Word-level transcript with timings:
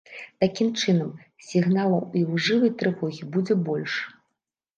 Такім 0.43 0.69
чынам, 0.81 1.11
сігналаў 1.49 2.01
ілжывай 2.23 2.73
трывогі 2.81 3.29
будзе 3.37 3.61
больш. 3.71 3.93